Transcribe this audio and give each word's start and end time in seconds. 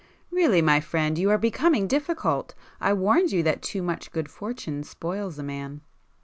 Really, 0.31 0.63
my 0.63 0.79
friend, 0.79 1.15
you 1.19 1.29
are 1.29 1.37
becoming 1.37 1.85
difficult!—I 1.87 2.91
warned 2.91 3.31
you 3.31 3.43
that 3.43 3.61
too 3.61 3.83
much 3.83 4.11
good 4.11 4.31
fortune 4.31 4.81
spoils 4.83 5.37
a 5.37 5.43
man." 5.43 5.81